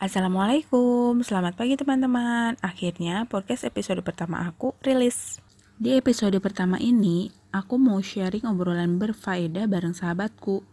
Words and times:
Assalamualaikum, 0.00 1.20
selamat 1.20 1.60
pagi 1.60 1.76
teman-teman. 1.76 2.56
Akhirnya 2.64 3.28
podcast 3.28 3.68
episode 3.68 4.00
pertama 4.00 4.40
aku 4.48 4.72
rilis. 4.80 5.44
Di 5.76 5.92
episode 6.00 6.40
pertama 6.40 6.80
ini, 6.80 7.28
aku 7.52 7.76
mau 7.76 8.00
sharing 8.00 8.48
obrolan 8.48 8.96
berfaedah 8.96 9.68
bareng 9.68 9.92
sahabatku. 9.92 10.64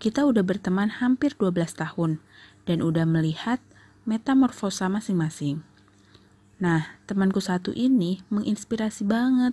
Kita 0.00 0.24
udah 0.24 0.40
berteman 0.40 0.88
hampir 0.88 1.36
12 1.36 1.52
tahun 1.84 2.24
dan 2.64 2.80
udah 2.80 3.04
melihat 3.04 3.60
metamorfosa 4.08 4.88
masing-masing. 4.88 5.60
Nah, 6.64 6.96
temanku 7.04 7.44
satu 7.44 7.76
ini 7.76 8.24
menginspirasi 8.32 9.04
banget 9.04 9.52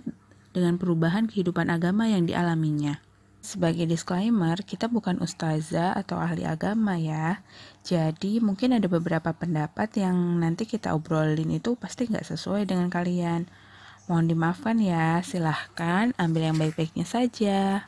dengan 0.56 0.80
perubahan 0.80 1.28
kehidupan 1.28 1.68
agama 1.68 2.08
yang 2.08 2.24
dialaminya. 2.24 3.04
Sebagai 3.38 3.86
disclaimer, 3.86 4.58
kita 4.66 4.90
bukan 4.90 5.22
ustazah 5.22 5.94
atau 5.94 6.18
ahli 6.18 6.42
agama 6.42 6.98
ya. 6.98 7.38
Jadi 7.86 8.42
mungkin 8.42 8.74
ada 8.74 8.90
beberapa 8.90 9.30
pendapat 9.30 9.94
yang 9.94 10.42
nanti 10.42 10.66
kita 10.66 10.90
obrolin 10.90 11.54
itu 11.54 11.78
pasti 11.78 12.10
nggak 12.10 12.26
sesuai 12.26 12.66
dengan 12.66 12.90
kalian. 12.90 13.46
Mohon 14.10 14.26
dimaafkan 14.34 14.76
ya, 14.82 15.22
silahkan 15.22 16.10
ambil 16.18 16.50
yang 16.50 16.58
baik-baiknya 16.58 17.06
saja. 17.06 17.86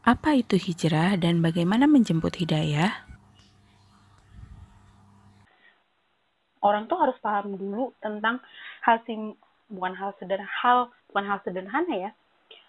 Apa 0.00 0.40
itu 0.40 0.56
hijrah 0.56 1.20
dan 1.20 1.44
bagaimana 1.44 1.84
menjemput 1.84 2.40
hidayah? 2.40 3.04
Orang 6.64 6.88
tuh 6.88 6.96
harus 6.96 7.20
paham 7.20 7.54
dulu 7.54 7.92
tentang 8.00 8.40
hal 8.80 8.98
sim 9.04 9.36
bukan 9.68 9.92
hal 9.92 10.16
sederhana, 10.16 10.48
hal 10.64 10.78
bukan 11.12 11.24
hal 11.28 11.38
sederhana 11.44 11.94
ya, 11.94 12.10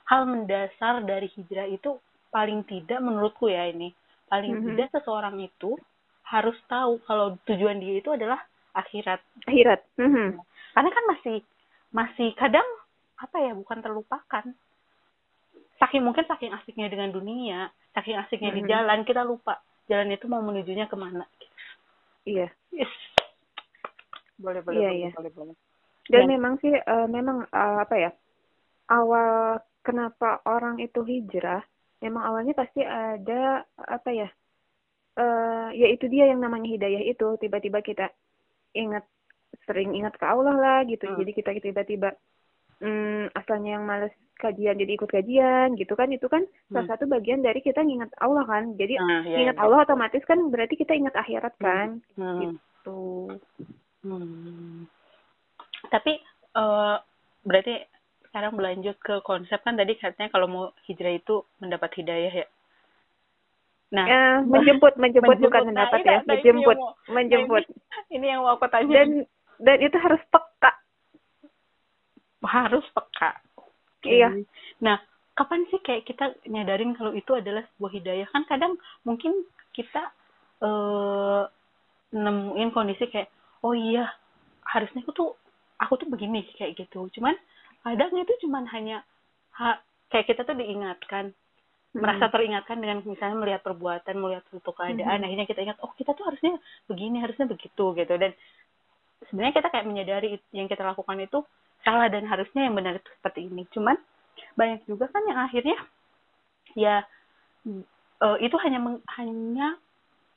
hal 0.09 0.26
mendasar 0.26 1.05
dari 1.05 1.30
hijrah 1.38 1.70
itu 1.70 2.02
paling 2.34 2.66
tidak 2.66 2.98
menurutku 3.02 3.45
ya 3.50 3.70
ini 3.70 3.94
paling 4.30 4.54
mm 4.54 4.59
-hmm. 4.62 4.67
tidak 4.73 4.88
seseorang 4.98 5.38
itu 5.41 5.77
harus 6.26 6.58
tahu 6.70 7.02
kalau 7.05 7.38
tujuan 7.45 7.81
dia 7.81 8.02
itu 8.02 8.09
adalah 8.14 8.41
akhirat 8.73 9.22
akhirat 9.50 9.81
mm 9.98 10.09
-hmm. 10.09 10.27
karena 10.73 10.90
kan 10.90 11.05
masih 11.09 11.38
masih 11.89 12.30
kadang 12.38 12.66
apa 13.17 13.38
ya 13.42 13.53
bukan 13.53 13.81
terlupakan 13.81 14.45
saking 15.81 16.03
mungkin 16.06 16.25
saking 16.30 16.53
asiknya 16.53 16.89
dengan 16.89 17.09
dunia 17.14 17.69
saking 17.97 18.17
asiknya 18.17 18.53
mm 18.53 18.58
-hmm. 18.58 18.58
di 18.58 18.62
mm-hmm. 18.66 18.73
jalan 18.86 19.00
kita 19.06 19.22
lupa 19.25 19.62
jalan 19.89 20.14
itu 20.14 20.25
mau 20.30 20.41
menujunya 20.41 20.86
ke 20.86 20.97
mana 20.97 21.25
iya 22.25 22.50
yes. 22.73 22.94
boleh 24.38 24.62
boleh 24.62 24.78
iya, 24.78 24.89
boleh, 24.89 25.02
iya. 25.02 25.09
boleh 25.17 25.31
boleh 25.34 25.56
dan, 26.09 26.25
dan 26.25 26.30
memang 26.30 26.53
sih 26.62 26.73
uh, 26.73 27.08
memang 27.09 27.45
uh, 27.50 27.78
apa 27.81 27.95
ya 27.97 28.12
awal 28.89 29.62
kenapa 29.90 30.45
orang 30.45 30.78
itu 30.78 31.02
hijrah 31.02 31.66
memang 32.00 32.23
awalnya 32.23 32.54
pasti 32.56 32.86
ada 32.86 33.66
apa 33.76 34.09
ya 34.14 34.30
uh, 35.20 35.70
ya 35.76 35.88
itu 35.92 36.08
dia 36.08 36.31
yang 36.31 36.40
namanya 36.40 36.70
hidayah 36.72 37.04
itu 37.04 37.36
tiba-tiba 37.42 37.84
kita 37.84 38.08
ingat 38.78 39.04
sering 39.66 39.98
ingat 39.98 40.16
ke 40.16 40.26
Allah 40.26 40.56
lah 40.56 40.80
gitu 40.86 41.09
hmm. 41.09 41.18
jadi 41.20 41.31
kita 41.36 41.50
tiba-tiba 41.59 42.09
hmm, 42.80 43.34
asalnya 43.36 43.78
yang 43.78 43.86
males 43.86 44.14
kajian 44.40 44.80
jadi 44.80 44.92
ikut 44.96 45.09
kajian 45.12 45.76
gitu 45.76 45.94
kan 46.00 46.08
itu 46.16 46.26
kan 46.31 46.48
hmm. 46.48 46.72
salah 46.72 46.96
satu 46.96 47.12
bagian 47.12 47.44
dari 47.44 47.59
kita 47.59 47.84
ingat 47.84 48.08
Allah 48.24 48.48
kan 48.48 48.80
jadi 48.80 48.96
hmm, 48.96 49.24
iya, 49.28 49.38
ingat 49.44 49.58
iya. 49.59 49.64
Allah 49.68 49.84
otomatis 49.84 50.24
kan 50.24 50.40
berarti 50.48 50.80
kita 50.80 50.96
ingat 50.96 51.14
akhirat 51.20 51.53
hmm. 51.59 51.64
kan 51.64 51.88
hmm. 52.16 52.40
gitu 52.40 53.02
hmm. 54.08 54.88
tapi 55.92 56.24
uh, 56.56 57.03
berarti 57.44 57.84
sekarang 58.30 58.53
berlanjut 58.53 58.97
ke 59.02 59.19
konsep 59.25 59.58
kan 59.66 59.73
tadi 59.73 59.97
katanya 59.97 60.30
kalau 60.30 60.47
mau 60.47 60.66
hijrah 60.85 61.17
itu 61.17 61.41
mendapat 61.58 61.89
hidayah 61.97 62.45
ya. 62.45 62.47
Nah, 63.89 64.05
ya, 64.05 64.23
menjemput, 64.53 64.95
menjemput, 65.02 65.41
menjemput 65.41 65.49
bukan 65.49 65.63
mendapat 65.73 65.99
nah, 66.05 66.05
ya, 66.05 66.19
nah, 66.22 66.25
menjemput, 66.30 66.77
mau, 66.77 66.94
menjemput. 67.09 67.63
Nah, 67.89 68.05
ini, 68.13 68.16
ini 68.22 68.25
yang 68.30 68.41
mau 68.45 68.53
aku 68.55 68.69
tanya. 68.69 68.94
Dan 68.94 69.09
dan 69.59 69.77
itu 69.81 69.97
harus 69.97 70.22
peka. 70.30 70.72
Harus 72.45 72.85
peka. 72.94 73.31
Okay. 74.00 74.23
Iya. 74.23 74.30
Nah, 74.80 75.02
kapan 75.35 75.68
sih 75.73 75.81
kayak 75.84 76.07
kita 76.07 76.31
nyadarin 76.47 76.95
kalau 76.95 77.12
itu 77.12 77.34
adalah 77.35 77.66
sebuah 77.75 77.91
hidayah? 77.91 78.28
Kan 78.31 78.47
kadang 78.47 78.78
mungkin 79.03 79.44
kita 79.75 80.13
uh, 80.63 81.44
nemuin 82.16 82.72
kondisi 82.72 83.09
kayak, 83.12 83.28
oh 83.66 83.75
iya, 83.75 84.07
harusnya 84.63 85.03
aku 85.03 85.12
tuh 85.12 85.29
aku 85.81 86.00
tuh 86.00 86.07
begini 86.07 86.45
kayak 86.56 86.78
gitu. 86.79 87.09
Cuman 87.12 87.35
kadang 87.84 88.12
itu 88.16 88.34
cuman 88.47 88.67
hanya 88.69 89.01
ha, 89.56 89.79
kayak 90.12 90.28
kita 90.29 90.41
tuh 90.44 90.57
diingatkan 90.57 91.31
hmm. 91.31 92.00
merasa 92.00 92.28
teringatkan 92.29 92.78
dengan 92.79 93.01
misalnya 93.06 93.38
melihat 93.40 93.62
perbuatan 93.63 94.16
melihat 94.19 94.44
suatu 94.51 94.72
keadaan 94.75 95.22
hmm. 95.22 95.25
akhirnya 95.25 95.47
kita 95.47 95.62
ingat 95.63 95.78
oh 95.81 95.91
kita 95.95 96.12
tuh 96.13 96.25
harusnya 96.28 96.59
begini 96.89 97.18
harusnya 97.23 97.47
begitu 97.47 97.85
gitu 97.95 98.13
dan 98.19 98.31
sebenarnya 99.28 99.56
kita 99.59 99.68
kayak 99.72 99.88
menyadari 99.88 100.28
yang 100.56 100.68
kita 100.68 100.84
lakukan 100.84 101.19
itu 101.19 101.44
salah 101.84 102.12
dan 102.12 102.28
harusnya 102.28 102.68
yang 102.68 102.75
benar 102.75 103.00
itu 103.00 103.09
seperti 103.19 103.47
ini 103.47 103.63
cuman 103.72 103.95
banyak 104.56 104.84
juga 104.88 105.07
kan 105.12 105.23
yang 105.28 105.39
akhirnya 105.39 105.78
ya 106.75 106.95
uh, 108.23 108.38
itu 108.39 108.56
hanya 108.63 108.79
meng, 108.79 109.00
hanya 109.19 109.79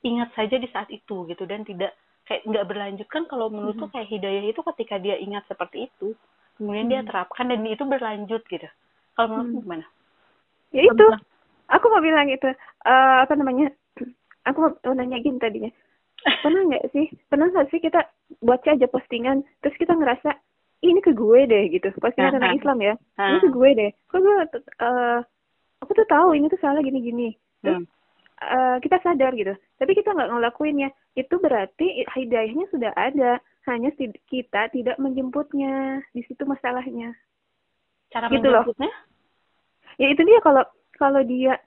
ingat 0.03 0.35
saja 0.35 0.55
di 0.59 0.67
saat 0.71 0.91
itu 0.91 1.27
gitu 1.31 1.43
dan 1.47 1.63
tidak 1.63 1.95
kayak 2.27 2.43
nggak 2.47 2.67
berlanjut 2.67 3.07
kan 3.11 3.23
kalau 3.27 3.51
menurutku 3.51 3.87
hmm. 3.87 3.93
kayak 3.95 4.11
hidayah 4.11 4.43
itu 4.47 4.59
ketika 4.73 4.95
dia 4.99 5.15
ingat 5.19 5.43
seperti 5.47 5.91
itu 5.91 6.15
kemudian 6.57 6.85
hmm. 6.87 6.93
dia 6.93 7.01
terapkan 7.05 7.49
dan 7.49 7.65
itu 7.65 7.83
berlanjut 7.85 8.41
gitu. 8.47 8.67
Kalau 9.13 9.27
menurut 9.29 9.47
hmm. 9.49 9.61
gimana? 9.63 9.85
Ya 10.73 10.81
itu. 10.89 11.05
Aku 11.71 11.85
mau 11.89 12.03
bilang 12.03 12.27
itu 12.29 12.49
uh, 12.85 13.17
apa 13.23 13.33
namanya 13.33 13.71
aku 14.49 14.57
mau 14.73 14.93
nanya 14.93 15.21
gini 15.23 15.39
tadinya 15.39 15.71
pernah 16.23 16.63
nggak 16.63 16.87
sih 16.95 17.11
pernah 17.27 17.51
nggak 17.51 17.67
sih 17.67 17.83
kita 17.83 17.99
baca 18.39 18.69
aja 18.71 18.87
postingan 18.87 19.43
terus 19.59 19.75
kita 19.75 19.91
ngerasa 19.91 20.39
ini 20.79 20.99
ke 20.99 21.11
gue 21.15 21.39
deh 21.47 21.63
gitu. 21.71 21.91
Postingan 21.99 22.39
tentang 22.39 22.59
Islam 22.59 22.77
ya. 22.79 22.93
Ini 23.19 23.39
ke 23.39 23.49
gue 23.51 23.69
deh. 23.75 23.91
Kok 24.11 24.19
gue 24.19 24.35
uh, 24.83 25.19
aku 25.83 25.91
tuh 25.91 26.07
tahu 26.07 26.31
ini 26.39 26.47
tuh 26.47 26.59
salah 26.63 26.79
gini 26.79 27.03
gini 27.03 27.29
terus 27.59 27.83
hmm. 27.83 27.87
uh, 28.39 28.77
kita 28.79 29.03
sadar 29.03 29.35
gitu 29.35 29.51
tapi 29.83 29.91
kita 29.99 30.15
nggak 30.15 30.31
ngelakuinnya 30.31 30.89
itu 31.19 31.35
berarti 31.43 32.07
hidayahnya 32.07 32.71
sudah 32.71 32.95
ada. 32.95 33.43
Hanya 33.67 33.91
kita 34.31 34.71
tidak 34.71 34.95
menjemputnya. 34.95 35.99
Di 36.15 36.23
situ 36.23 36.47
masalahnya. 36.47 37.11
Cara 38.11 38.31
gitu 38.31 38.47
menjemputnya? 38.47 38.91
Loh. 38.91 39.11
ya 40.01 40.07
itu 40.09 40.21
dia 40.25 40.39
kalau 40.39 40.63
kalau 40.95 41.21
dia 41.27 41.59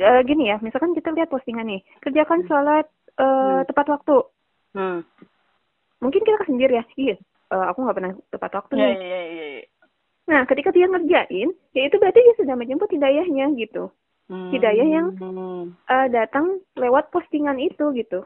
uh, 0.00 0.20
gini 0.24 0.48
ya. 0.48 0.56
Misalkan 0.64 0.96
kita 0.96 1.12
lihat 1.12 1.28
postingan 1.28 1.68
nih. 1.68 1.84
Kerjakan 2.00 2.44
hmm. 2.44 2.48
sholat 2.48 2.86
uh, 3.20 3.60
hmm. 3.60 3.68
tepat 3.68 3.86
waktu. 3.92 4.16
Hmm. 4.74 5.06
mungkin 6.02 6.26
kita 6.26 6.50
sendiri 6.50 6.82
ya. 6.82 6.84
Iya 6.98 7.16
uh, 7.54 7.66
aku 7.70 7.78
nggak 7.86 7.96
pernah 7.96 8.12
tepat 8.32 8.50
waktu 8.58 8.72
yeah, 8.74 8.82
nih. 8.82 8.94
yeah, 8.94 9.24
yeah, 9.24 9.48
yeah. 9.60 9.66
nah 10.24 10.40
ketika 10.48 10.70
dia 10.72 10.86
ngerjain 10.88 11.48
ya 11.76 11.82
itu 11.84 11.96
berarti 12.00 12.20
dia 12.20 12.34
sudah 12.40 12.54
menjemput 12.56 12.88
hidayahnya 12.90 13.44
gitu 13.60 13.92
hmm. 14.30 14.50
hidayah 14.52 14.88
yang 14.88 15.08
uh, 15.88 16.06
datang 16.12 16.60
lewat 16.76 17.08
postingan 17.10 17.58
itu 17.60 17.90
gitu 17.96 18.24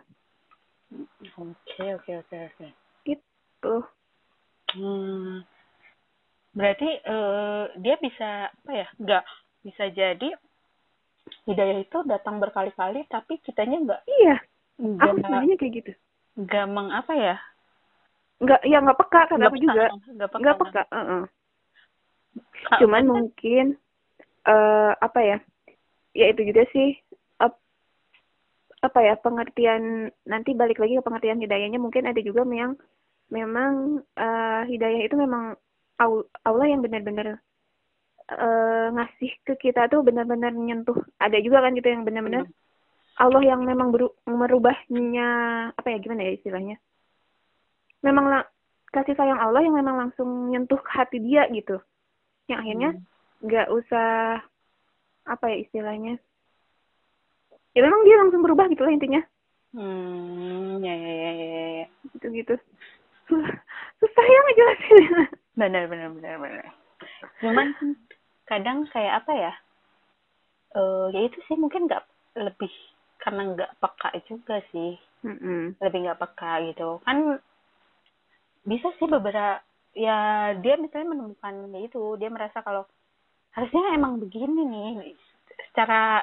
oke 1.36 1.84
oke 2.00 2.12
oke 2.24 2.36
oke 2.52 2.66
gitu. 3.58 3.76
Hmm. 4.78 5.42
Berarti 6.54 6.90
uh, 7.06 7.70
dia 7.78 7.96
bisa 7.98 8.50
apa 8.50 8.72
ya? 8.72 8.86
Enggak 8.98 9.24
bisa 9.66 9.84
jadi 9.92 10.30
hidayah 11.44 11.78
itu 11.82 11.98
datang 12.08 12.40
berkali-kali 12.40 13.04
tapi 13.10 13.42
kitanya 13.42 13.78
enggak. 13.82 14.00
Iya. 14.06 14.36
Enggak, 14.78 15.10
aku 15.10 15.16
sebenarnya 15.18 15.54
kayak 15.58 15.72
gitu. 15.82 15.92
Enggak 16.38 16.64
meng 16.70 16.88
apa 16.94 17.12
ya? 17.18 17.36
Enggak, 18.38 18.60
ya 18.62 18.78
enggak 18.78 18.98
peka 19.02 19.20
kan 19.26 19.38
aku 19.42 19.56
juga. 19.58 19.84
Enggak 20.06 20.30
peka. 20.30 20.38
Enggak 20.38 20.58
peka. 20.62 20.82
Uh 20.88 20.98
-uh. 20.98 21.22
Cuman 22.78 23.04
mungkin 23.06 23.64
uh, 24.46 24.92
apa 25.02 25.20
ya? 25.26 25.38
Ya 26.18 26.34
itu 26.34 26.42
juga 26.50 26.66
sih 26.74 26.98
apa 28.78 28.98
ya 29.02 29.18
pengertian 29.18 30.14
nanti 30.22 30.54
balik 30.54 30.78
lagi 30.78 30.98
ke 30.98 31.02
pengertian 31.02 31.42
hidayahnya 31.42 31.82
mungkin 31.82 32.06
ada 32.06 32.20
juga 32.22 32.46
yang 32.46 32.78
memang 33.28 34.02
uh, 34.14 34.62
hidayah 34.70 35.02
itu 35.02 35.18
memang 35.18 35.58
Allah 36.46 36.66
yang 36.70 36.78
benar-benar 36.78 37.42
uh, 38.30 38.86
ngasih 38.94 39.34
ke 39.42 39.58
kita 39.58 39.90
tuh 39.90 40.06
benar-benar 40.06 40.54
nyentuh. 40.54 40.94
Ada 41.18 41.42
juga 41.42 41.58
kan 41.66 41.74
gitu 41.74 41.90
yang 41.90 42.06
benar-benar 42.06 42.46
hmm. 42.46 42.54
Allah 43.18 43.42
yang 43.42 43.66
memang 43.66 43.90
beru 43.90 44.14
merubahnya 44.30 45.28
apa 45.74 45.88
ya 45.90 45.98
gimana 45.98 46.22
ya 46.22 46.38
istilahnya? 46.38 46.76
Memang 48.06 48.46
kasih 48.94 49.18
sayang 49.18 49.42
Allah 49.42 49.66
yang 49.66 49.74
memang 49.74 50.06
langsung 50.06 50.54
nyentuh 50.54 50.78
hati 50.86 51.18
dia 51.18 51.50
gitu. 51.50 51.82
Yang 52.46 52.58
akhirnya 52.62 52.90
hmm. 52.94 53.02
nggak 53.42 53.66
hmm. 53.66 53.78
usah 53.82 54.08
apa 55.28 55.52
ya 55.52 55.56
istilahnya? 55.62 56.16
Ya 57.76 57.80
memang 57.84 58.02
dia 58.08 58.16
langsung 58.18 58.40
berubah 58.40 58.66
gitu 58.72 58.82
lah 58.82 58.92
intinya. 58.92 59.22
Hmm, 59.76 60.80
ya 60.80 60.94
ya 60.96 61.12
ya 61.12 61.30
ya. 61.36 61.66
ya. 61.84 61.86
Gitu-gitu 62.16 62.56
susah 63.98 64.24
ya 64.24 64.38
ngejelasin 64.48 65.04
benar 65.58 65.84
benar 65.90 66.08
benar 66.16 66.34
benar 66.40 66.66
cuman 67.44 67.68
kadang 68.48 68.88
kayak 68.88 69.24
apa 69.24 69.32
ya 69.36 69.52
uh, 70.78 71.06
ya 71.12 71.28
itu 71.28 71.38
sih 71.46 71.56
mungkin 71.58 71.86
nggak 71.86 72.04
lebih 72.40 72.72
karena 73.20 73.52
nggak 73.52 73.74
peka 73.82 74.08
juga 74.30 74.62
sih 74.72 74.96
Mm-mm. 75.26 75.76
lebih 75.82 75.98
nggak 76.08 76.20
peka 76.22 76.52
gitu 76.72 77.02
kan 77.04 77.42
bisa 78.64 78.88
sih 78.96 79.08
beberapa 79.08 79.60
ya 79.96 80.52
dia 80.62 80.78
misalnya 80.78 81.12
menemukan 81.16 81.54
itu 81.82 82.16
dia 82.16 82.30
merasa 82.30 82.62
kalau 82.62 82.86
harusnya 83.58 83.82
emang 83.98 84.22
begini 84.22 84.62
nih 84.70 84.90
secara 85.70 86.22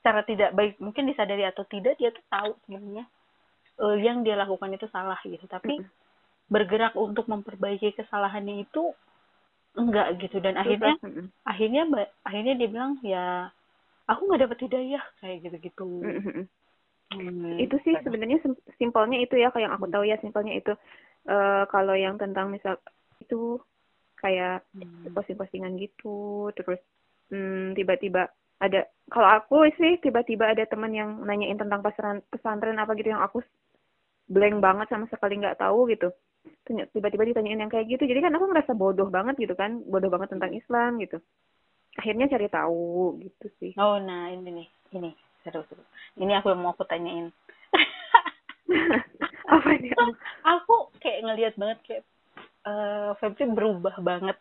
secara 0.00 0.20
tidak 0.24 0.50
baik 0.56 0.80
mungkin 0.80 1.04
disadari 1.08 1.44
atau 1.44 1.64
tidak 1.68 1.96
dia 2.00 2.08
tuh 2.12 2.24
tahu 2.32 2.50
sebenarnya 2.64 3.04
eh, 3.84 3.96
yang 4.00 4.24
dia 4.24 4.36
lakukan 4.40 4.72
itu 4.72 4.88
salah 4.88 5.20
gitu 5.24 5.44
tapi 5.44 5.76
Mm-mm. 5.76 5.88
bergerak 6.48 6.92
untuk 6.96 7.28
memperbaiki 7.28 7.92
kesalahannya 7.96 8.64
itu 8.64 8.92
enggak 9.76 10.20
gitu 10.20 10.40
dan 10.40 10.56
akhirnya 10.56 10.94
Mm-mm. 11.04 11.26
akhirnya 11.44 11.82
akhirnya 12.24 12.54
dia 12.56 12.68
bilang 12.68 12.96
ya 13.04 13.48
aku 14.08 14.20
nggak 14.28 14.42
dapet 14.48 14.58
hidayah 14.68 15.04
kayak 15.20 15.36
gitu 15.44 15.56
gitu 15.60 15.88
Mm-mm. 16.00 16.44
Hmm. 17.14 17.60
itu 17.62 17.76
sih 17.86 17.94
sebenarnya 18.02 18.42
sim- 18.42 18.64
simpelnya 18.80 19.22
itu 19.22 19.38
ya 19.38 19.52
kayak 19.54 19.70
yang 19.70 19.74
aku 19.76 19.86
tahu 19.86 20.04
ya 20.08 20.16
simpelnya 20.18 20.58
itu 20.58 20.72
eh 21.30 21.62
kalau 21.70 21.94
yang 21.94 22.18
tentang 22.18 22.50
misal 22.50 22.76
itu 23.22 23.60
kayak 24.24 24.64
Hmm. 24.72 25.12
posting-postingan 25.12 25.76
gitu 25.76 26.48
terus 26.56 26.80
hmm, 27.28 27.76
tiba-tiba 27.76 28.32
ada 28.56 28.88
kalau 29.12 29.28
aku 29.36 29.68
sih 29.76 30.00
tiba-tiba 30.00 30.56
ada 30.56 30.64
teman 30.64 30.96
yang 30.96 31.20
nanyain 31.28 31.60
tentang 31.60 31.84
pesantren 31.84 32.24
pesantren 32.32 32.80
apa 32.80 32.96
gitu 32.96 33.12
yang 33.12 33.20
aku 33.20 33.44
blank 34.32 34.64
banget 34.64 34.88
sama 34.88 35.04
sekali 35.12 35.36
nggak 35.36 35.60
tahu 35.60 35.92
gitu 35.92 36.08
tiba-tiba 36.64 37.28
ditanyain 37.28 37.60
yang 37.60 37.68
kayak 37.68 37.92
gitu 37.92 38.08
jadi 38.08 38.24
kan 38.24 38.32
aku 38.32 38.48
ngerasa 38.48 38.72
bodoh 38.72 39.12
banget 39.12 39.36
gitu 39.36 39.52
kan 39.52 39.84
bodoh 39.84 40.08
banget 40.08 40.32
tentang 40.32 40.56
Islam 40.56 40.96
gitu 40.96 41.20
akhirnya 42.00 42.26
cari 42.32 42.48
tahu 42.48 43.20
gitu 43.20 43.46
sih 43.60 43.72
Oh, 43.76 44.00
nah 44.02 44.26
ini 44.32 44.50
nih, 44.50 44.68
ini 44.98 45.10
seru-seru. 45.46 45.82
Ini 46.18 46.40
aku 46.42 46.50
yang 46.50 46.60
mau 46.64 46.74
aku 46.74 46.82
tanyain. 46.88 47.30
apa 49.54 49.68
ini 49.76 49.92
aku 50.56 50.74
kayak 50.98 51.22
ngelihat 51.22 51.54
banget 51.54 51.78
kayak 51.86 52.02
eh 52.64 53.10
Febri 53.20 53.44
berubah 53.52 53.96
banget. 54.00 54.36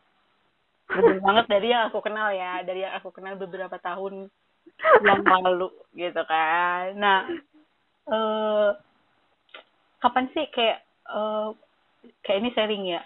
Berubah 0.87 1.19
banget 1.23 1.45
dari 1.51 1.67
yang 1.71 1.91
aku 1.91 1.99
kenal 1.99 2.31
ya, 2.31 2.63
dari 2.63 2.83
yang 2.83 2.95
aku 2.95 3.11
kenal 3.11 3.35
beberapa 3.35 3.75
tahun 3.79 4.31
yang 5.03 5.21
lalu 5.23 5.69
gitu 5.95 6.21
kan. 6.27 6.95
Nah, 6.95 7.27
eh 8.07 8.69
kapan 9.99 10.25
sih 10.35 10.47
kayak 10.51 10.79
eh 11.07 11.49
kayak 12.23 12.39
ini 12.39 12.49
sharing 12.55 12.83
ya? 12.87 13.01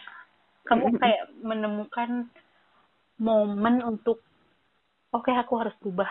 Kamu 0.68 1.00
kayak 1.00 1.32
menemukan 1.42 2.28
momen 3.18 3.82
untuk 3.82 4.20
oke 5.16 5.32
aku 5.34 5.54
harus 5.58 5.74
berubah. 5.82 6.10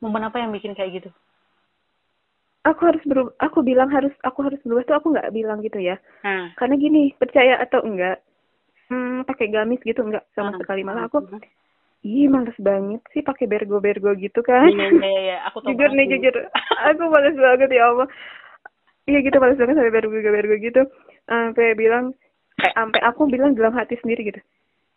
Momen 0.00 0.28
apa 0.28 0.40
yang 0.40 0.52
bikin 0.52 0.76
kayak 0.76 1.02
gitu? 1.02 1.10
Aku 2.66 2.82
harus 2.90 3.02
berubah 3.06 3.32
aku 3.38 3.58
bilang 3.62 3.88
harus 3.94 4.10
aku 4.26 4.42
harus 4.42 4.58
berubah 4.66 4.82
tuh 4.82 4.96
aku 4.98 5.06
nggak 5.14 5.30
bilang 5.30 5.62
gitu 5.62 5.78
ya. 5.78 5.96
Nah, 6.26 6.50
karena 6.58 6.74
gini 6.74 7.14
percaya 7.14 7.62
atau 7.62 7.86
enggak 7.86 8.18
hmm, 8.90 9.22
pakai 9.22 9.46
gamis 9.54 9.80
gitu 9.86 10.02
enggak 10.02 10.26
sama 10.34 10.50
Hmm. 10.54 10.60
sekali. 10.60 10.82
Malah 10.82 11.06
aku 11.06 11.22
ih 12.06 12.26
males 12.30 12.54
banget 12.58 13.02
sih 13.14 13.22
pakai 13.22 13.46
bergo 13.46 13.78
bergo 13.78 14.10
gitu 14.18 14.42
kan. 14.42 14.66
Iya, 14.66 14.88
iya, 14.90 15.20
iya, 15.22 15.36
aku 15.46 15.62
tahu 15.62 15.74
jujur 15.74 15.90
nih 15.94 16.06
jujur. 16.10 16.34
Aku 16.90 17.02
males 17.10 17.36
banget 17.38 17.70
ya 17.70 17.82
Allah. 17.90 18.08
Iya 19.06 19.18
gitu 19.22 19.36
males 19.38 19.58
banget 19.58 19.74
sampai 19.78 19.94
bergo 19.94 20.18
bergo 20.18 20.54
gitu. 20.58 20.82
Sampai 21.26 21.74
bilang 21.78 22.14
kayak 22.58 22.74
sampai 22.74 23.00
aku 23.06 23.22
bilang 23.30 23.54
dalam 23.54 23.74
hati 23.78 23.94
sendiri 24.02 24.34
gitu. 24.34 24.40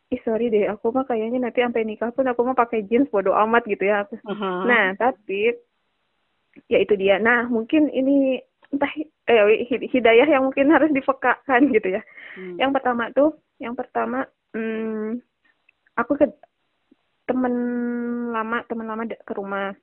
Ih 0.09 0.21
sorry 0.25 0.49
deh 0.49 0.65
aku 0.65 0.89
mah 0.89 1.05
kayaknya 1.05 1.37
nanti 1.37 1.61
sampai 1.61 1.85
nikah 1.85 2.09
pun 2.09 2.25
aku 2.25 2.41
mau 2.41 2.57
pakai 2.57 2.81
jeans 2.89 3.05
bodo 3.13 3.29
amat 3.45 3.69
gitu 3.69 3.85
ya. 3.85 4.05
Aku 4.05 4.17
Mhm. 4.25 4.65
Nah, 4.65 4.97
tapi 4.97 5.53
ya 6.67 6.79
itu 6.81 6.93
dia. 6.99 7.21
Nah, 7.21 7.47
mungkin 7.47 7.87
ini 7.93 8.41
entah 8.69 8.91
eh, 9.29 9.65
hid- 9.65 9.89
hidayah 9.89 10.27
yang 10.27 10.45
mungkin 10.45 10.69
harus 10.69 10.91
dipekakan 10.91 11.71
gitu 11.73 11.99
ya. 11.99 12.01
Hmm. 12.35 12.57
Yang 12.59 12.71
pertama 12.79 13.03
tuh, 13.15 13.29
yang 13.61 13.73
pertama 13.73 14.25
hmm, 14.53 15.21
aku 15.95 16.11
ke 16.19 16.25
temen 17.29 17.55
lama, 18.33 18.65
temen 18.65 18.85
lama 18.89 19.03
ke 19.05 19.33
rumah. 19.37 19.73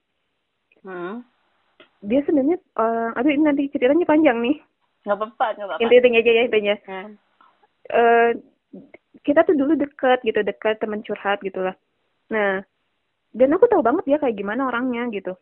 Hmm. 0.83 1.23
Dia 2.05 2.21
sebenarnya 2.27 2.59
eh, 2.61 3.09
aduh 3.19 3.31
ini 3.33 3.45
nanti 3.47 3.63
ceritanya 3.73 4.07
panjang 4.07 4.39
nih. 4.43 4.59
nggak 5.07 5.19
apa-apa, 5.23 5.47
nggak 5.55 5.67
apa-apa. 5.71 5.83
Inti-intinya 5.87 6.19
aja 6.19 6.33
ya 6.35 6.43
intinya. 6.51 6.75
Hmm. 6.91 7.11
Eh, 7.87 8.31
kita 9.23 9.47
tuh 9.47 9.55
dulu 9.55 9.79
deket 9.79 10.23
gitu, 10.23 10.43
dekat 10.43 10.83
teman 10.83 11.03
curhat 11.07 11.39
gitu 11.43 11.63
lah. 11.63 11.75
Nah, 12.31 12.63
dan 13.35 13.55
aku 13.55 13.67
tahu 13.71 13.83
banget 13.83 14.05
dia 14.07 14.19
kayak 14.19 14.39
gimana 14.39 14.67
orangnya 14.67 15.07
gitu. 15.15 15.35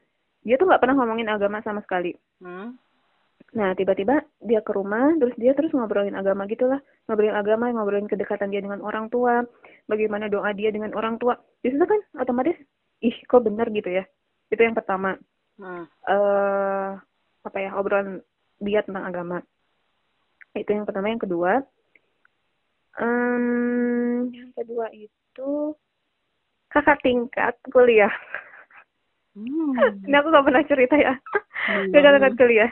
Dia 0.44 0.60
tuh 0.60 0.68
nggak 0.68 0.80
pernah 0.84 0.96
ngomongin 1.00 1.28
agama 1.32 1.64
sama 1.64 1.80
sekali. 1.80 2.12
Hmm. 2.44 2.76
Nah, 3.54 3.70
tiba-tiba 3.78 4.18
dia 4.42 4.60
ke 4.60 4.74
rumah, 4.74 5.14
terus 5.16 5.34
dia 5.38 5.54
terus 5.54 5.70
ngobrolin 5.72 6.18
agama 6.18 6.44
gitulah. 6.50 6.82
Ngobrolin 7.06 7.38
agama, 7.38 7.70
ngobrolin 7.70 8.10
kedekatan 8.10 8.50
dia 8.50 8.60
dengan 8.60 8.82
orang 8.82 9.08
tua, 9.08 9.46
bagaimana 9.86 10.26
doa 10.26 10.50
dia 10.52 10.74
dengan 10.74 10.90
orang 10.92 11.16
tua. 11.22 11.38
Di 11.62 11.70
situ 11.70 11.86
kan 11.86 12.00
otomatis, 12.18 12.58
ih 13.00 13.16
kok 13.24 13.46
bener 13.46 13.70
gitu 13.70 13.88
ya. 13.88 14.04
Itu 14.50 14.60
yang 14.60 14.76
pertama. 14.76 15.16
Hmm. 15.54 15.86
eh 15.86 16.90
apa 17.44 17.58
ya, 17.62 17.70
obrolan 17.78 18.18
dia 18.58 18.82
tentang 18.82 19.06
agama. 19.06 19.38
Itu 20.52 20.70
yang 20.74 20.84
pertama. 20.84 21.14
Yang 21.14 21.30
kedua, 21.30 21.52
em, 22.98 24.34
yang 24.34 24.50
kedua 24.58 24.90
itu 24.90 25.78
kakak 26.74 26.98
tingkat 27.06 27.54
kuliah. 27.70 28.10
Hmm. 29.34 29.74
Ini 30.06 30.14
aku 30.14 30.28
gak 30.30 30.46
pernah 30.46 30.62
cerita 30.66 30.94
ya. 30.94 31.14
Hmm. 31.66 31.90
Kakak 31.90 32.12
tingkat 32.18 32.34
kuliah. 32.38 32.70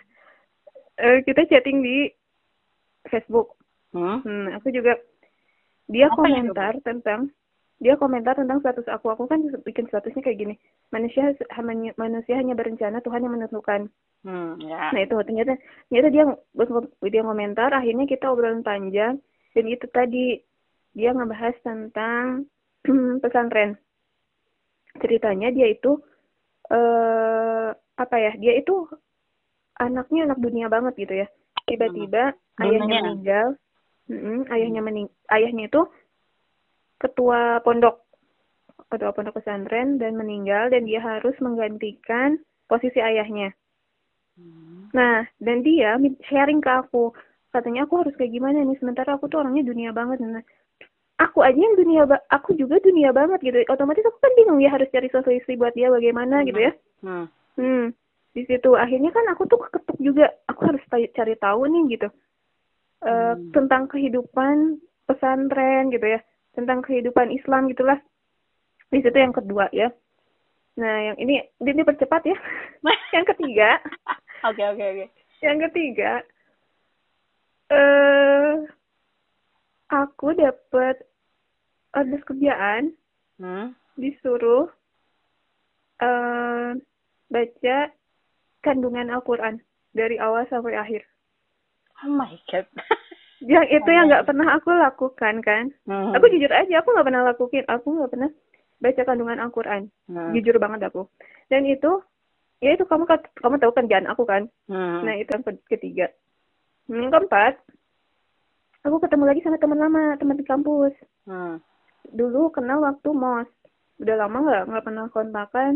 Eh, 1.03 1.19
kita 1.27 1.43
chatting 1.51 1.83
di 1.83 2.07
Facebook. 3.11 3.59
Hmm. 3.93 4.23
Hmm, 4.23 4.47
aku 4.57 4.71
juga 4.71 4.97
dia 5.91 6.09
Apa 6.09 6.23
komentar 6.23 6.73
tentang 6.87 7.29
dia 7.83 7.99
komentar 7.99 8.39
tentang 8.39 8.63
status 8.63 8.87
aku. 8.87 9.11
Aku 9.11 9.27
kan 9.27 9.43
bikin 9.67 9.91
statusnya 9.91 10.23
kayak 10.23 10.39
gini. 10.39 10.55
Manusia 10.95 11.35
hanya 11.59 11.91
manusia 11.99 12.39
hanya 12.39 12.55
berencana, 12.55 13.03
Tuhan 13.03 13.27
yang 13.27 13.35
menentukan. 13.35 13.91
Hmm. 14.23 14.55
Ya. 14.63 14.95
Nah, 14.95 15.03
itu 15.03 15.19
ternyata 15.27 15.59
ternyata 15.91 16.09
dia 16.15 16.25
dia 17.11 17.23
komentar, 17.27 17.75
akhirnya 17.75 18.07
kita 18.07 18.31
obrolan 18.31 18.63
panjang 18.63 19.19
dan 19.53 19.65
itu 19.67 19.87
tadi 19.91 20.39
dia 20.95 21.11
ngebahas 21.11 21.59
tentang 21.67 22.47
pesantren. 23.23 23.75
Ceritanya 25.03 25.51
dia 25.51 25.75
itu 25.75 25.99
eh 26.71 27.71
apa 27.75 28.17
ya? 28.19 28.33
Dia 28.39 28.53
itu 28.61 28.87
anaknya 29.81 30.31
anak 30.31 30.39
dunia 30.39 30.67
banget 30.71 30.95
gitu 30.99 31.15
ya. 31.25 31.29
Tiba-tiba 31.67 32.37
ayahnya 32.63 32.99
Dunia. 32.99 33.03
meninggal. 33.03 33.49
Mm-mm, 34.11 34.51
ayahnya 34.51 34.83
mening 34.83 35.07
ayahnya 35.31 35.71
itu 35.71 35.83
ketua 36.99 37.63
pondok 37.63 38.03
ketua 38.91 39.15
pondok 39.15 39.41
pesantren 39.41 39.97
dan 39.97 40.19
meninggal 40.19 40.69
dan 40.69 40.85
dia 40.85 41.01
harus 41.01 41.33
menggantikan 41.39 42.37
posisi 42.67 42.99
ayahnya. 42.99 43.55
Hmm. 44.37 44.91
Nah, 44.93 45.25
dan 45.41 45.65
dia 45.65 45.97
sharing 46.29 46.61
ke 46.61 46.71
aku. 46.71 47.15
Katanya 47.53 47.85
aku 47.85 48.05
harus 48.05 48.17
kayak 48.17 48.33
gimana 48.33 48.65
nih 48.65 48.77
sementara 48.81 49.17
aku 49.17 49.29
tuh 49.29 49.45
orangnya 49.45 49.65
dunia 49.65 49.93
banget. 49.93 50.21
Nah, 50.25 50.45
aku 51.23 51.41
aja 51.47 51.57
yang 51.57 51.79
dunia 51.79 52.03
aku 52.29 52.59
juga 52.59 52.83
dunia 52.83 53.15
banget 53.15 53.39
gitu. 53.43 53.63
Otomatis 53.71 54.03
aku 54.03 54.19
kan 54.19 54.33
bingung 54.35 54.59
ya 54.59 54.71
harus 54.75 54.91
cari 54.91 55.07
solusi 55.09 55.55
buat 55.55 55.73
dia 55.73 55.89
bagaimana 55.89 56.43
gitu 56.43 56.59
ya. 56.59 56.73
Hmm. 57.03 57.27
Hmm. 57.57 57.95
Di 58.33 58.43
situ 58.49 58.71
akhirnya 58.75 59.15
kan 59.15 59.25
aku 59.31 59.47
tuh 59.47 59.63
ketuk 59.71 59.99
juga. 60.03 60.31
Aku 60.51 60.67
harus 60.67 60.83
cari 60.91 61.35
tahu 61.39 61.71
nih 61.71 61.99
gitu. 61.99 62.09
Hmm. 63.03 63.51
tentang 63.51 63.91
kehidupan 63.91 64.79
pesantren 65.11 65.91
gitu 65.91 66.07
ya. 66.07 66.21
Tentang 66.55 66.87
kehidupan 66.87 67.35
Islam 67.35 67.67
gitulah. 67.67 67.99
Di 68.95 69.03
situ 69.03 69.17
yang 69.19 69.35
kedua 69.35 69.67
ya. 69.75 69.91
Nah, 70.79 71.13
yang 71.13 71.17
ini 71.19 71.43
ini 71.61 71.83
percepat 71.83 72.23
ya. 72.25 72.37
yang 73.17 73.27
ketiga, 73.27 73.83
Oke, 74.43 74.63
oke, 74.63 74.83
oke. 74.83 75.07
yang 75.43 75.59
ketiga 75.69 76.23
eh 77.73 78.53
aku 79.89 80.37
dapat 80.37 81.01
ada 81.93 82.17
kerjaan 82.25 82.93
Hmm. 83.37 83.75
disuruh 83.97 84.69
eh 85.99 86.71
baca 87.27 87.77
kandungan 88.61 89.09
Al-Qur'an 89.11 89.59
dari 89.93 90.17
awal 90.17 90.47
sampai 90.47 90.77
akhir. 90.77 91.03
Oh 92.05 92.13
my 92.13 92.35
god. 92.51 92.67
Yang 93.43 93.83
itu 93.83 93.91
yang 93.91 94.07
nggak 94.07 94.27
pernah 94.31 94.55
aku 94.55 94.71
lakukan 94.71 95.43
kan. 95.43 95.65
Hmm. 95.83 96.15
Aku 96.15 96.31
jujur 96.31 96.47
aja 96.47 96.79
aku 96.79 96.95
nggak 96.95 97.07
pernah 97.11 97.23
lakuin, 97.27 97.67
aku 97.67 97.89
nggak 97.91 98.13
pernah 98.15 98.31
baca 98.79 99.03
kandungan 99.03 99.43
Al-Qur'an. 99.43 99.83
Hmm. 100.07 100.31
Jujur 100.31 100.63
banget 100.63 100.87
aku. 100.87 101.11
Dan 101.51 101.67
itu 101.67 101.99
ya 102.63 102.79
itu 102.79 102.87
kamu 102.87 103.11
kamu 103.43 103.59
tahu 103.59 103.73
kerjaan 103.75 104.07
aku 104.07 104.23
kan. 104.23 104.47
Hmm. 104.71 105.03
Nah, 105.03 105.19
itu 105.19 105.35
yang 105.35 105.43
ke- 105.43 105.67
ketiga. 105.75 106.07
Yang 106.87 107.11
keempat, 107.11 107.59
aku 108.87 109.03
ketemu 109.03 109.25
lagi 109.27 109.41
sama 109.43 109.59
teman 109.59 109.79
lama, 109.83 110.15
teman 110.23 110.39
di 110.39 110.47
kampus. 110.47 110.95
Hmm. 111.27 111.59
Dulu 112.11 112.51
kenal 112.51 112.83
waktu 112.83 113.09
mos. 113.15 113.47
Udah 114.03 114.17
lama 114.19 114.39
nggak 114.43 114.63
nggak 114.69 114.85
pernah 114.85 115.07
kontakan. 115.13 115.75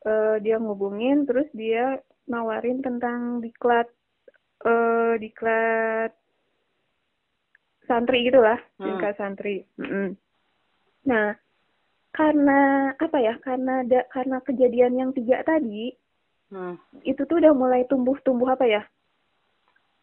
eh, 0.00 0.40
dia 0.40 0.56
ngubungin 0.56 1.28
terus 1.28 1.44
dia 1.52 2.00
nawarin 2.24 2.80
tentang 2.80 3.44
diklat 3.44 3.84
eh 4.64 5.12
diklat 5.20 6.16
santri 7.84 8.24
gitu 8.24 8.40
lah 8.40 8.56
Hmm. 8.80 8.96
tingkat 8.96 9.12
santri 9.20 9.68
Mm-mm. 9.76 10.16
nah 11.04 11.36
karena 12.16 12.90
apa 12.96 13.18
ya 13.20 13.36
karena 13.44 13.84
ada 13.84 14.08
karena 14.08 14.40
kejadian 14.40 14.96
yang 14.96 15.10
tiga 15.12 15.44
tadi 15.44 15.92
Hmm. 16.48 16.80
itu 17.04 17.20
tuh 17.28 17.36
udah 17.44 17.52
mulai 17.52 17.84
tumbuh-tumbuh 17.84 18.56
apa 18.56 18.64
ya 18.64 18.82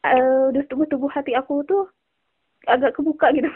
eh 0.05 0.53
udah 0.53 0.61
tumbuh-tumbuh 0.69 1.09
hati 1.09 1.33
aku 1.33 1.65
tuh 1.65 1.89
agak 2.69 2.93
kebuka 2.93 3.33
gitu 3.33 3.49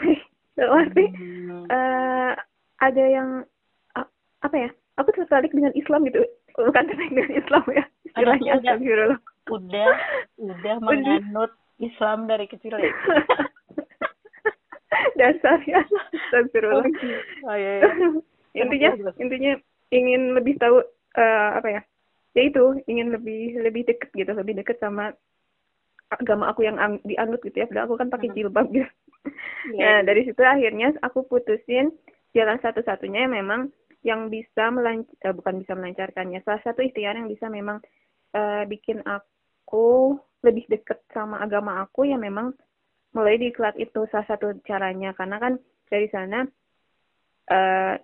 dalam 0.54 0.72
arti 0.78 1.04
Hmm. 1.08 1.64
eh 1.66 2.32
ada 2.78 3.04
yang 3.04 3.28
a- 3.94 4.12
apa 4.40 4.56
ya 4.58 4.70
aku 4.94 5.10
tertarik 5.12 5.50
dengan 5.50 5.72
Islam 5.72 6.04
gitu 6.04 6.20
bukan 6.54 6.84
tertarik 6.84 7.10
dengan 7.10 7.32
Islam 7.34 7.64
ya 7.70 7.84
istilahnya 8.04 8.50
udah. 8.50 8.58
astagfirullah 8.60 9.18
udah 9.48 9.88
udah 10.38 10.74
menganut 10.80 11.52
Islam 11.78 12.18
dari 12.26 12.46
kecil 12.46 12.74
ya. 12.74 12.92
dasar 15.14 15.58
ya 15.64 15.80
astagfirullah 15.82 16.84
Oh 17.42 17.54
iya. 17.54 17.72
iya. 17.80 17.88
intinya 18.60 18.90
Terus, 18.92 19.02
terus. 19.02 19.16
intinya 19.18 19.52
ingin 19.90 20.22
lebih 20.32 20.54
tahu 20.56 20.84
eh, 21.14 21.50
apa 21.54 21.68
ya 21.70 21.80
ya 22.32 22.42
itu 22.44 22.62
ingin 22.86 23.08
lebih 23.10 23.56
lebih 23.58 23.82
deket 23.84 24.12
gitu 24.12 24.32
lebih 24.32 24.54
deket 24.54 24.76
sama 24.78 25.12
agama 26.10 26.48
aku 26.48 26.62
yang 26.62 26.76
ang- 26.76 27.00
dianut 27.02 27.40
gitu 27.40 27.56
ya 27.56 27.66
padahal 27.66 27.88
aku 27.88 27.96
kan 27.96 28.08
pakai 28.08 28.28
Hmm. 28.28 28.36
jilbab 28.36 28.66
gitu 28.68 28.88
Iya. 29.72 29.78
Nah, 29.78 29.98
dari 30.02 30.26
situ 30.26 30.42
akhirnya 30.42 30.94
aku 31.00 31.22
putusin 31.30 31.94
jalan 32.34 32.58
satu-satunya 32.58 33.28
yang 33.28 33.34
memang 33.38 33.60
yang 34.02 34.26
bisa 34.26 34.70
melanc 34.74 35.06
eh, 35.22 35.30
bukan 35.30 35.62
bisa 35.62 35.78
melancarkannya. 35.78 36.42
Salah 36.42 36.62
satu 36.66 36.82
ikhtiar 36.82 37.14
yang 37.14 37.30
bisa 37.30 37.46
memang 37.46 37.78
eh, 38.34 38.64
bikin 38.66 39.06
aku 39.06 40.18
lebih 40.42 40.66
deket 40.66 40.98
sama 41.14 41.38
agama 41.38 41.78
aku 41.86 42.10
yang 42.10 42.18
memang 42.18 42.50
mulai 43.14 43.38
di 43.38 43.54
iklat 43.54 43.78
itu 43.78 44.08
salah 44.10 44.26
satu 44.26 44.58
caranya 44.66 45.14
karena 45.14 45.38
kan 45.38 45.52
dari 45.86 46.10
sana 46.10 46.42
eh, 47.46 47.94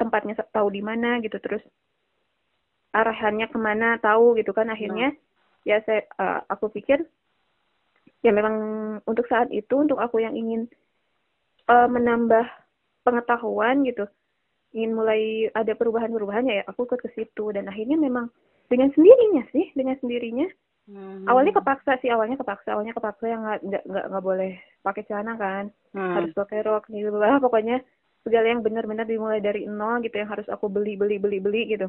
tempatnya 0.00 0.40
tahu 0.48 0.72
di 0.72 0.80
mana 0.80 1.20
gitu 1.20 1.36
terus 1.42 1.60
arahannya 2.96 3.48
ke 3.52 3.58
mana 3.60 4.00
tahu 4.00 4.38
gitu 4.40 4.56
kan 4.56 4.72
akhirnya 4.72 5.12
ya 5.68 5.84
saya 5.84 6.06
eh, 6.06 6.40
aku 6.48 6.72
pikir 6.72 7.04
ya 8.22 8.30
memang 8.30 8.54
untuk 9.06 9.26
saat 9.26 9.50
itu 9.50 9.74
untuk 9.74 9.98
aku 9.98 10.22
yang 10.22 10.34
ingin 10.38 10.70
eh, 11.68 11.88
menambah 11.90 12.46
pengetahuan 13.02 13.82
gitu 13.82 14.06
ingin 14.72 14.96
mulai 14.96 15.52
ada 15.52 15.74
perubahan-perubahan 15.76 16.48
ya 16.48 16.64
aku 16.64 16.88
ikut 16.88 17.00
ke 17.02 17.10
situ 17.12 17.52
dan 17.52 17.68
akhirnya 17.68 17.98
memang 18.00 18.32
dengan 18.72 18.88
sendirinya 18.94 19.44
sih 19.52 19.68
dengan 19.76 19.98
sendirinya 20.00 20.48
Hmm. 20.82 21.30
awalnya 21.30 21.54
kepaksa 21.62 21.94
sih 22.02 22.10
awalnya 22.10 22.34
kepaksa 22.34 22.74
awalnya 22.74 22.90
kepaksa 22.90 23.30
yang 23.30 23.46
nggak 23.46 23.60
nggak 23.62 23.84
nggak 23.86 24.04
nggak 24.10 24.24
boleh 24.26 24.52
pakai 24.82 25.06
celana 25.06 25.38
kan 25.38 25.70
Hmm. 25.94 26.18
harus 26.18 26.34
pakai 26.34 26.58
rok 26.66 26.90
gitu 26.90 27.14
lah 27.14 27.38
pokoknya 27.38 27.78
segala 28.26 28.50
yang 28.50 28.66
benar-benar 28.66 29.06
dimulai 29.06 29.38
dari 29.38 29.62
nol 29.70 30.02
gitu 30.02 30.18
yang 30.18 30.26
harus 30.26 30.42
aku 30.50 30.66
beli 30.66 30.98
beli 30.98 31.22
beli 31.22 31.38
beli 31.38 31.62
gitu 31.70 31.86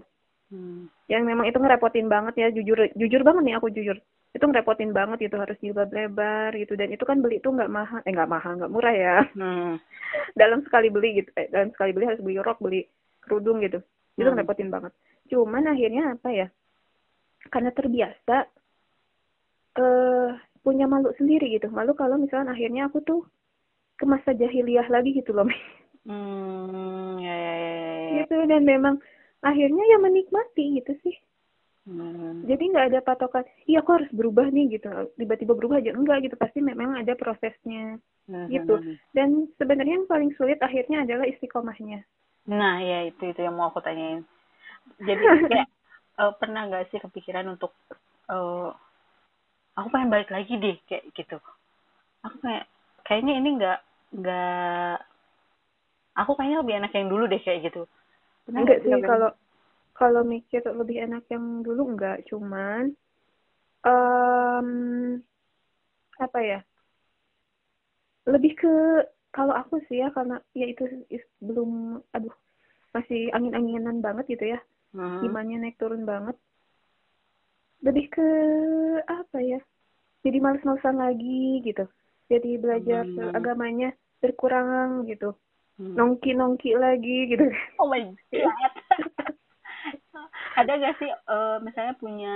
Hmm. 0.53 0.85
yang 1.09 1.25
memang 1.25 1.49
itu 1.49 1.57
ngerepotin 1.57 2.05
banget 2.05 2.37
ya 2.37 2.47
jujur 2.53 2.85
jujur 2.93 3.21
banget 3.25 3.41
nih 3.49 3.55
aku 3.57 3.73
jujur 3.73 3.97
itu 4.33 4.41
ngerepotin 4.41 4.89
banget 4.91 5.29
gitu 5.29 5.37
harus 5.37 5.57
jilbab 5.61 5.93
lebar 5.93 6.57
gitu 6.57 6.73
dan 6.73 6.89
itu 6.89 7.05
kan 7.05 7.21
beli 7.21 7.37
itu 7.37 7.49
nggak 7.53 7.69
mahal 7.69 8.01
eh 8.01 8.11
nggak 8.11 8.31
mahal 8.33 8.51
nggak 8.57 8.73
murah 8.73 8.93
ya 8.93 9.17
Hmm. 9.37 9.77
dalam 10.41 10.65
sekali 10.65 10.89
beli 10.89 11.21
gitu 11.21 11.29
eh, 11.37 11.47
dalam 11.53 11.69
sekali 11.69 11.93
beli 11.93 12.05
harus 12.09 12.21
beli 12.21 12.41
rok 12.41 12.57
beli 12.57 12.89
kerudung 13.21 13.61
gitu 13.61 13.79
itu 14.17 14.25
Hmm. 14.25 14.33
ngerepotin 14.33 14.73
banget 14.73 14.91
cuman 15.29 15.63
akhirnya 15.69 16.03
apa 16.17 16.29
ya 16.33 16.47
karena 17.53 17.69
terbiasa 17.71 18.37
eh 19.73 20.29
punya 20.63 20.85
malu 20.85 21.11
sendiri 21.17 21.53
gitu 21.53 21.67
malu 21.69 21.93
kalau 21.93 22.15
misalnya 22.15 22.53
akhirnya 22.53 22.87
aku 22.87 23.01
tuh 23.03 23.21
ke 23.97 24.05
masa 24.09 24.33
jahiliyah 24.33 24.87
lagi 24.89 25.13
gitu 25.13 25.33
loh 25.33 25.45
Hmm. 26.03 27.15
Ya 27.15 27.31
ya 27.31 27.53
ya. 27.55 27.71
ya, 27.71 27.87
ya. 27.87 28.11
gitu 28.27 28.35
dan 28.51 28.67
memang 28.67 28.99
akhirnya 29.39 29.83
ya 29.87 29.97
menikmati 30.03 30.83
gitu 30.83 30.91
sih 30.99 31.15
Hmm. 31.85 32.43
jadi 32.49 32.63
nggak 32.71 32.85
ada 32.91 32.99
patokan 33.07 33.43
iya 33.69 33.77
aku 33.81 33.91
harus 33.97 34.09
berubah 34.19 34.47
nih 34.55 34.65
gitu 34.77 34.87
tiba-tiba 35.19 35.53
berubah 35.59 35.77
aja 35.81 35.91
enggak 35.99 36.17
gitu 36.25 36.35
pasti 36.43 36.59
memang 36.59 36.89
ada 37.01 37.13
prosesnya 37.21 37.97
Hmm. 38.27 38.47
gitu 38.53 38.73
dan 39.15 39.29
sebenarnya 39.59 39.93
yang 40.03 40.09
paling 40.11 40.31
sulit 40.37 40.59
akhirnya 40.67 40.97
adalah 41.07 41.25
istiqomahnya 41.31 41.99
Nah, 42.59 42.75
ya 42.89 42.97
itu 43.09 43.21
itu 43.31 43.39
yang 43.45 43.55
mau 43.57 43.67
aku 43.71 43.79
tanyain. 43.85 44.19
Jadi 45.09 45.25
kayak 45.49 45.67
eh, 46.21 46.33
pernah 46.41 46.61
nggak 46.69 46.85
sih 46.91 46.99
kepikiran 47.05 47.47
untuk 47.53 47.71
eh, 48.33 48.69
aku 49.77 49.87
pengen 49.93 50.09
balik 50.13 50.29
lagi 50.35 50.53
deh 50.63 50.75
kayak 50.89 51.03
gitu. 51.17 51.37
Aku 52.25 52.37
kayak 52.45 52.65
kayaknya 53.07 53.33
ini 53.39 53.49
nggak 53.59 53.79
nggak 54.19 54.97
aku 56.19 56.31
kayaknya 56.37 56.57
lebih 56.61 56.75
enak 56.79 56.91
yang 56.97 57.07
dulu 57.11 57.23
deh 57.31 57.41
kayak 57.45 57.59
gitu. 57.69 57.81
Pernah 58.45 58.61
enggak 58.61 58.65
nggak 58.65 58.79
sih 58.85 58.89
kepikiran? 58.89 59.09
kalau 59.09 59.29
kalau 59.99 60.21
mikir 60.33 60.61
lebih 60.79 60.97
enak 61.05 61.23
yang 61.33 61.45
dulu 61.65 61.81
enggak 61.93 62.17
cuman 62.29 62.83
em 63.85 64.69
apa 66.19 66.39
ya 66.41 66.59
lebih 68.33 68.53
ke 68.55 68.73
kalau 69.35 69.53
aku 69.61 69.75
sih 69.89 69.99
ya 70.01 70.07
karena 70.15 70.39
ya 70.55 70.65
itu 70.69 70.83
is- 71.11 71.31
belum 71.43 71.99
aduh 72.15 72.33
masih 72.95 73.33
angin-anginan 73.35 73.99
banget 74.05 74.25
gitu 74.37 74.45
ya 74.53 74.59
Hmm. 74.93 75.25
imannya 75.25 75.57
naik 75.59 75.77
turun 75.81 76.05
banget 76.05 76.37
lebih 77.83 78.05
ke 78.15 78.27
apa 79.09 79.37
ya 79.43 79.59
jadi 80.23 80.37
males-malesan 80.39 80.97
lagi 81.01 81.59
gitu 81.67 81.85
jadi 82.31 82.51
belajar 82.61 83.03
Hmm. 83.17 83.35
agamanya 83.35 83.89
berkurang 84.23 85.03
gitu 85.09 85.35
Hmm. 85.77 85.97
nongki-nongki 85.97 86.77
lagi 86.77 87.33
gitu 87.33 87.43
Oh 87.81 87.89
my 87.89 87.99
god. 88.05 88.13
Ada 90.59 90.71
gak 90.81 90.95
sih 91.01 91.09
eh, 91.09 91.57
misalnya 91.65 91.93
punya 92.01 92.35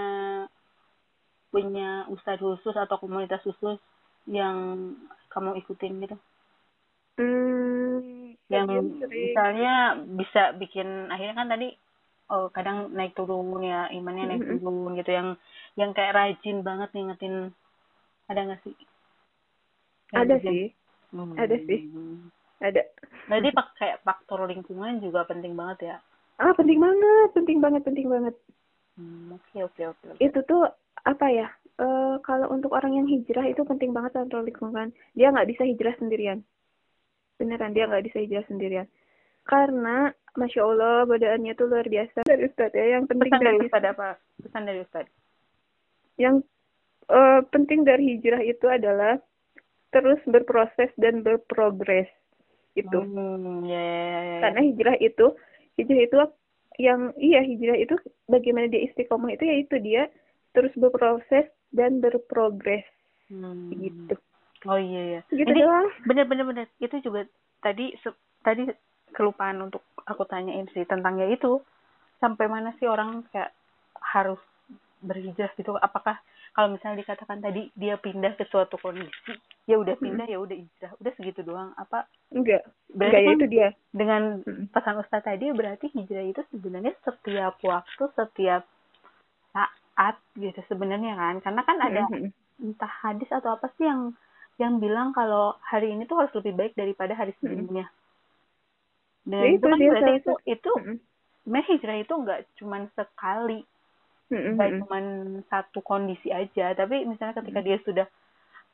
punya 1.51 1.89
ustadz 2.13 2.41
khusus 2.43 2.75
atau 2.83 2.95
komunitas 3.01 3.41
khusus 3.45 3.77
yang 4.37 4.57
kamu 5.33 5.51
ikutin 5.63 5.93
gitu? 6.03 6.15
hmm 7.17 8.37
yang 8.53 8.69
sering. 8.99 9.35
misalnya 9.35 9.73
bisa 10.19 10.41
bikin 10.61 10.87
akhirnya 11.11 11.35
kan 11.35 11.49
tadi 11.51 11.67
oh 12.31 12.47
kadang 12.55 12.77
naik 12.97 13.11
turun 13.17 13.59
ya 13.63 13.91
imannya 13.97 14.23
naik 14.29 14.43
Mm-mm. 14.43 14.59
turun 14.59 14.95
gitu 14.99 15.11
yang 15.11 15.27
yang 15.79 15.91
kayak 15.97 16.15
rajin 16.15 16.57
banget 16.67 16.89
ngingetin 16.95 17.35
ada 18.31 18.39
nggak 18.47 18.61
sih 18.63 18.75
Yang 20.15 20.23
ada 20.23 20.35
rajin? 20.35 20.57
sih 20.57 20.61
Hmm. 21.11 21.35
ada 21.43 21.55
sih. 21.67 21.79
ada 22.63 22.81
Berarti 23.27 23.49
pak 23.57 23.67
kayak 23.79 24.01
faktor 24.07 24.39
lingkungan 24.51 24.93
juga 25.03 25.27
penting 25.27 25.53
banget 25.59 25.77
ya 25.91 25.97
ah 26.37 26.53
penting 26.53 26.79
banget 26.81 27.29
penting 27.33 27.57
banget 27.59 27.81
penting 27.85 28.07
banget. 28.09 28.35
Hmm, 28.97 29.37
oke 29.37 29.57
oke 29.61 29.81
oke 29.93 30.05
oke. 30.13 30.19
itu 30.21 30.39
tuh 30.49 30.65
apa 31.05 31.27
ya 31.29 31.47
eh 31.77 32.15
kalau 32.25 32.49
untuk 32.49 32.73
orang 32.73 32.97
yang 32.97 33.07
hijrah 33.09 33.45
itu 33.45 33.61
penting 33.61 33.93
banget 33.93 34.17
kontrol 34.17 34.41
lingkungan 34.41 34.89
dia 35.13 35.29
nggak 35.29 35.49
bisa 35.49 35.63
hijrah 35.65 35.93
sendirian. 35.97 36.41
Beneran 37.37 37.73
dia 37.73 37.85
nggak 37.85 38.05
bisa 38.09 38.17
hijrah 38.21 38.45
sendirian. 38.49 38.87
Karena 39.47 40.11
masya 40.35 40.61
allah 40.65 41.05
godaannya 41.07 41.53
tuh 41.55 41.69
luar 41.69 41.87
biasa. 41.87 42.25
Dari 42.25 42.43
Ustadz 42.49 42.75
ya 42.75 42.97
yang 42.97 43.05
penting 43.05 43.31
pesan 43.31 43.41
dari 43.41 43.57
dari 43.57 43.67
Ustadz 43.69 43.91
apa? 43.93 44.09
Pesan 44.41 44.63
dari 44.65 44.79
Ustadz. 44.81 45.13
Yang 46.17 46.35
eh, 47.13 47.41
penting 47.53 47.79
dari 47.85 48.03
hijrah 48.17 48.41
itu 48.41 48.65
adalah 48.67 49.21
terus 49.91 50.19
berproses 50.27 50.91
dan 50.99 51.23
berprogres 51.23 52.11
itu 52.77 52.99
hmm, 53.01 53.65
ya, 53.65 53.81
ya, 53.81 53.97
ya, 53.97 54.21
ya. 54.21 54.37
karena 54.45 54.61
hijrah 54.69 54.95
itu 55.01 55.25
hijrah 55.77 56.01
itu 56.03 56.15
yang 56.77 57.13
iya 57.17 57.41
hijrah 57.41 57.77
itu 57.77 57.95
bagaimana 58.25 58.67
dia 58.67 58.85
istiqomah 58.85 59.33
itu 59.33 59.45
yaitu 59.45 59.77
dia 59.79 60.09
terus 60.51 60.73
berproses 60.73 61.45
dan 61.69 62.01
berprogres. 62.01 62.85
Hmm. 63.27 63.69
gitu. 63.75 64.15
Oh 64.65 64.79
iya 64.79 65.01
iya. 65.03 65.21
Gitu 65.29 65.45
Ini- 65.45 65.61
doang. 65.61 65.87
bener 66.05 66.25
bener 66.25 66.45
bener. 66.45 66.65
Itu 66.77 66.97
juga 66.99 67.27
tadi 67.61 67.93
se- 68.01 68.17
tadi 68.41 68.65
kelupaan 69.11 69.61
untuk 69.61 69.83
aku 70.03 70.25
tanyain 70.25 70.65
sih 70.71 70.83
tentang 70.83 71.19
ya 71.19 71.27
itu. 71.29 71.61
Sampai 72.17 72.49
mana 72.49 72.73
sih 72.79 72.89
orang 72.89 73.27
kayak 73.29 73.53
harus 74.01 74.41
berhijrah 75.03 75.53
gitu? 75.53 75.77
Apakah 75.77 76.17
kalau 76.55 76.73
misalnya 76.73 77.05
dikatakan 77.05 77.37
tadi 77.37 77.69
dia 77.77 78.01
pindah 78.01 78.33
ke 78.33 78.49
suatu 78.49 78.81
kondisi 78.81 79.37
ya 79.67 79.75
udah 79.75 79.95
pindah 79.99 80.27
ya 80.31 80.39
udah 80.39 80.55
hijrah. 80.55 80.91
Udah 81.03 81.11
segitu 81.19 81.43
doang. 81.43 81.75
Apa 81.75 82.07
enggak. 82.31 82.63
Berarti 82.95 83.03
enggak 83.03 83.19
ya 83.19 83.27
kan 83.27 83.35
itu 83.35 83.47
dia. 83.51 83.69
dengan 83.91 84.21
Mm. 84.47 84.65
pesan 84.71 84.95
Ustaz 85.03 85.21
tadi 85.27 85.45
berarti 85.51 85.91
hijrah 85.91 86.23
itu 86.23 86.41
sebenarnya 86.55 86.95
setiap 87.03 87.59
waktu 87.59 88.03
setiap 88.15 88.63
saat 89.51 90.15
gitu 90.39 90.59
sebenarnya 90.71 91.13
kan. 91.19 91.35
Karena 91.43 91.61
kan 91.67 91.77
ada 91.83 92.07
entah 92.63 92.93
hadis 93.03 93.27
atau 93.27 93.59
apa 93.59 93.67
sih 93.75 93.85
yang 93.85 94.15
yang 94.57 94.79
bilang 94.81 95.13
kalau 95.13 95.53
hari 95.61 95.93
ini 95.93 96.09
tuh 96.09 96.17
harus 96.17 96.33
lebih 96.33 96.55
baik 96.57 96.73
daripada 96.73 97.13
hari 97.13 97.35
sebelumnya. 97.37 97.85
Ya 99.27 99.43
Dan 99.43 99.43
itu 99.51 99.59
itu 99.59 99.65
kan 99.67 99.77
dia 99.77 99.91
berarti 99.91 100.11
itu 100.15 100.33
itu 100.47 100.71
sebenarnya 101.43 101.67
hijrah 101.75 101.97
itu 101.99 102.13
nggak 102.15 102.39
cuman 102.63 102.81
sekali. 102.95 103.61
Mm-mm. 104.27 104.59
nggak 104.59 104.71
cuman 104.83 105.05
satu 105.51 105.79
kondisi 105.83 106.31
aja. 106.31 106.71
Tapi 106.71 107.03
misalnya 107.03 107.35
ketika 107.35 107.59
dia 107.59 107.77
sudah 107.83 108.07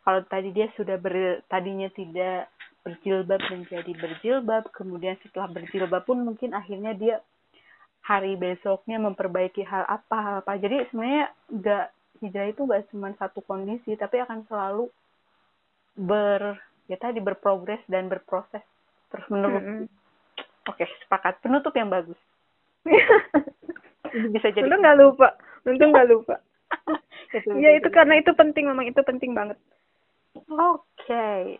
kalau 0.03 0.21
tadi 0.27 0.51
dia 0.51 0.67
sudah 0.75 0.99
ber, 0.99 1.41
tadinya 1.47 1.87
tidak 1.95 2.51
berjilbab 2.83 3.39
menjadi 3.47 3.91
berjilbab 3.95 4.67
kemudian 4.75 5.15
setelah 5.23 5.47
berjilbab 5.47 6.03
pun 6.03 6.19
mungkin 6.27 6.51
akhirnya 6.51 6.91
dia 6.95 7.15
hari 8.03 8.35
besoknya 8.35 8.99
memperbaiki 8.99 9.63
hal 9.63 9.87
apa 9.87 10.15
hal 10.19 10.35
apa 10.43 10.59
jadi 10.59 10.83
sebenarnya 10.91 11.31
nggak 11.47 11.85
hijrah 12.19 12.47
itu 12.51 12.61
nggak 12.67 12.83
cuma 12.91 13.15
satu 13.15 13.39
kondisi 13.47 13.95
tapi 13.95 14.19
akan 14.19 14.43
selalu 14.51 14.91
ber 15.95 16.59
ya 16.91 16.99
tadi 16.99 17.23
berprogres 17.23 17.79
dan 17.87 18.11
berproses 18.11 18.63
terus 19.07 19.23
menerus 19.31 19.63
Mm-mm. 19.63 19.87
oke 20.67 20.83
sepakat 21.07 21.39
penutup 21.39 21.71
yang 21.79 21.87
bagus 21.87 22.19
bisa 24.13 24.47
jadi 24.53 24.67
Untung 24.67 24.81
nggak 24.83 24.97
lupa. 24.99 25.27
Untung 25.65 25.89
nggak 25.91 26.09
lupa. 26.09 26.35
Ya 27.33 27.73
bisa 27.73 27.81
itu 27.81 27.89
karena 27.89 28.21
itu 28.21 28.29
penting 28.37 28.69
memang 28.69 28.85
itu 28.85 29.01
penting 29.01 29.33
banget. 29.33 29.57
Oke 30.35 31.59